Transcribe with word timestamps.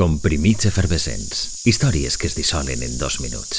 Comprimits 0.00 0.64
efervescents. 0.64 1.66
Històries 1.68 2.14
que 2.16 2.24
es 2.30 2.32
dissolen 2.32 2.80
en 2.80 2.94
dos 2.96 3.18
minuts. 3.20 3.58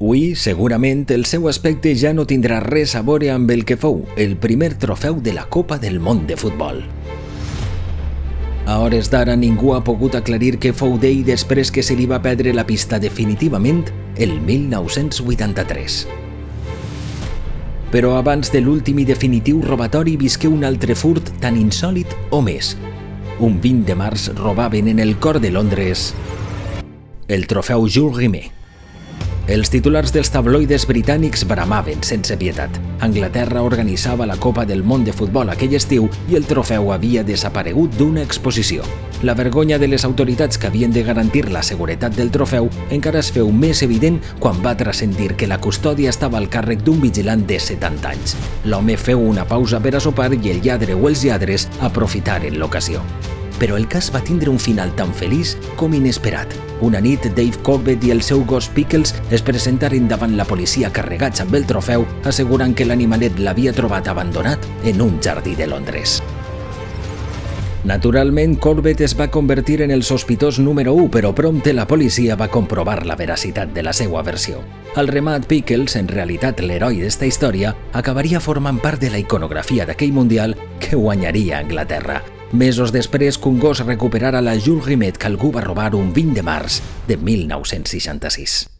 Avui, 0.00 0.34
segurament, 0.34 1.04
el 1.14 1.22
seu 1.30 1.46
aspecte 1.46 1.92
ja 1.94 2.10
no 2.10 2.24
tindrà 2.26 2.58
res 2.64 2.96
a 2.98 3.04
veure 3.06 3.28
amb 3.30 3.52
el 3.54 3.62
que 3.62 3.76
fou 3.78 4.00
el 4.18 4.34
primer 4.42 4.72
trofeu 4.74 5.20
de 5.22 5.36
la 5.36 5.44
Copa 5.46 5.78
del 5.78 6.00
Món 6.02 6.24
de 6.26 6.34
Futbol. 6.34 6.82
A 8.66 8.80
hores 8.82 9.12
d'ara 9.14 9.38
ningú 9.38 9.76
ha 9.76 9.84
pogut 9.86 10.18
aclarir 10.18 10.56
què 10.58 10.74
fou 10.74 10.98
d'ell 10.98 11.22
després 11.22 11.70
que 11.70 11.86
se 11.86 11.94
li 11.94 12.10
va 12.10 12.18
perdre 12.26 12.50
la 12.58 12.66
pista 12.66 12.98
definitivament 12.98 13.84
el 14.18 14.34
1983. 14.40 16.21
Però 17.92 18.16
abans 18.16 18.48
de 18.50 18.62
l'últim 18.64 19.02
i 19.02 19.04
definitiu 19.04 19.60
robatori 19.62 20.16
visqué 20.16 20.48
un 20.48 20.64
altre 20.64 20.96
furt 20.96 21.34
tan 21.44 21.60
insòlid 21.60 22.08
o 22.32 22.40
més. 22.40 22.74
Un 23.38 23.60
20 23.60 23.84
de 23.84 23.96
març 23.96 24.30
robaven 24.38 24.88
en 24.88 25.02
el 25.04 25.18
cor 25.20 25.40
de 25.40 25.52
Londres 25.52 26.12
el 27.32 27.46
trofeu 27.46 27.86
Jules 27.88 28.16
Rimet. 28.16 28.61
Els 29.52 29.68
titulars 29.68 30.14
dels 30.14 30.30
tabloides 30.32 30.86
britànics 30.88 31.42
bramaven 31.44 32.00
sense 32.08 32.32
pietat. 32.40 32.72
Anglaterra 33.04 33.60
organitzava 33.60 34.24
la 34.24 34.38
Copa 34.40 34.62
del 34.64 34.80
Món 34.80 35.02
de 35.04 35.12
Futbol 35.12 35.50
aquell 35.52 35.74
estiu 35.76 36.06
i 36.32 36.38
el 36.38 36.46
trofeu 36.48 36.88
havia 36.94 37.20
desaparegut 37.20 37.92
d'una 37.98 38.22
exposició. 38.24 38.86
La 39.20 39.34
vergonya 39.36 39.76
de 39.78 39.90
les 39.92 40.06
autoritats 40.08 40.56
que 40.56 40.70
havien 40.70 40.94
de 40.94 41.02
garantir 41.04 41.50
la 41.52 41.62
seguretat 41.62 42.16
del 42.16 42.32
trofeu 42.32 42.70
encara 42.88 43.20
es 43.20 43.28
feu 43.34 43.52
més 43.52 43.84
evident 43.84 44.22
quan 44.40 44.64
va 44.64 44.72
transcendir 44.80 45.34
que 45.36 45.50
la 45.50 45.60
custòdia 45.60 46.16
estava 46.16 46.40
al 46.40 46.48
càrrec 46.48 46.80
d'un 46.80 47.04
vigilant 47.04 47.44
de 47.44 47.60
70 47.60 48.08
anys. 48.08 48.38
L'home 48.64 48.96
feu 48.96 49.20
una 49.20 49.44
pausa 49.44 49.84
per 49.84 49.98
a 49.98 50.00
sopar 50.00 50.32
i 50.32 50.42
el 50.48 50.64
lladre 50.64 50.96
o 50.96 51.12
els 51.12 51.28
lladres 51.28 51.68
aprofitaren 51.92 52.56
l'ocasió 52.56 53.04
però 53.58 53.76
el 53.76 53.88
cas 53.88 54.10
va 54.14 54.22
tindre 54.24 54.50
un 54.50 54.58
final 54.58 54.94
tan 54.96 55.12
feliç 55.14 55.56
com 55.76 55.94
inesperat. 55.94 56.54
Una 56.82 57.00
nit, 57.00 57.28
Dave 57.36 57.62
Corbett 57.62 58.04
i 58.04 58.10
el 58.10 58.22
seu 58.26 58.44
gos 58.44 58.68
Pickles 58.68 59.14
es 59.30 59.42
presentaren 59.42 60.08
davant 60.10 60.36
la 60.36 60.46
policia 60.48 60.92
carregats 60.92 61.44
amb 61.44 61.54
el 61.54 61.66
trofeu, 61.66 62.06
assegurant 62.24 62.74
que 62.74 62.86
l'animalet 62.88 63.38
l'havia 63.38 63.74
trobat 63.76 64.08
abandonat 64.08 64.70
en 64.84 65.02
un 65.02 65.20
jardí 65.22 65.54
de 65.54 65.70
Londres. 65.70 66.20
Naturalment, 67.84 68.54
Corbett 68.62 69.00
es 69.00 69.16
va 69.18 69.26
convertir 69.26 69.80
en 69.82 69.90
el 69.90 70.04
sospitós 70.04 70.60
número 70.60 70.92
1, 70.94 71.08
però 71.10 71.32
prompte 71.34 71.72
la 71.72 71.86
policia 71.90 72.36
va 72.38 72.46
comprovar 72.46 73.00
la 73.06 73.16
veracitat 73.16 73.72
de 73.74 73.82
la 73.82 73.92
seva 73.92 74.22
versió. 74.22 74.60
Al 74.94 75.08
remat, 75.08 75.48
Pickles, 75.50 75.96
en 75.98 76.06
realitat 76.06 76.60
l'heroi 76.62 77.00
d'esta 77.02 77.26
història, 77.26 77.74
acabaria 77.92 78.38
formant 78.38 78.78
part 78.78 79.02
de 79.02 79.10
la 79.10 79.18
iconografia 79.18 79.86
d'aquell 79.88 80.14
Mundial 80.14 80.54
que 80.78 80.94
guanyaria 80.94 81.58
Anglaterra, 81.58 82.22
mesos 82.52 82.92
després 82.92 83.38
que 83.38 83.48
un 83.48 83.58
gos 83.60 83.84
recuperara 83.86 84.44
la 84.44 84.58
Jules 84.58 84.86
Rimet 84.86 85.18
que 85.18 85.30
algú 85.30 85.52
va 85.52 85.64
robar 85.64 85.94
un 85.96 86.12
20 86.12 86.38
de 86.40 86.46
març 86.46 86.82
de 87.08 87.16
1966. 87.16 88.71